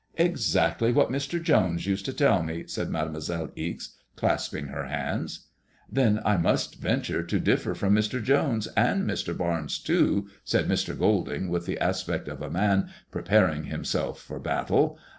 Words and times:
Exactly 0.17 0.91
what 0.91 1.11
Mr. 1.11 1.39
Jones 1.39 1.85
used 1.85 2.05
to 2.05 2.13
tell 2.13 2.41
me," 2.41 2.63
said 2.65 2.89
Mademoiselle 2.89 3.51
Ixe, 3.55 3.97
clasping 4.15 4.69
her 4.69 4.85
hands." 4.87 5.49
Then 5.91 6.19
I 6.25 6.37
must 6.37 6.81
venture 6.81 7.21
to 7.21 7.39
differ 7.39 7.75
from 7.75 7.93
Mr. 7.93 8.19
Jones 8.19 8.65
and 8.75 9.03
Mr. 9.07 9.37
Barnes 9.37 9.79
f 9.79 9.85
56 9.85 9.85
ICADEIfOISBLLB 9.85 10.23
DCS. 10.23 10.25
too/' 10.25 10.29
said 10.43 10.67
Mr. 10.67 10.97
Golding, 10.97 11.49
with 11.49 11.67
the 11.67 11.77
aspect 11.79 12.27
of 12.27 12.41
a 12.41 12.49
man 12.49 12.89
preparing 13.11 13.65
him 13.65 13.85
self 13.85 14.19
for 14.19 14.39
battle. 14.39 14.97